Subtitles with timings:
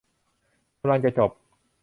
[0.79, 1.31] กำลังจะจบ